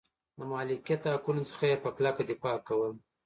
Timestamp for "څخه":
1.49-1.63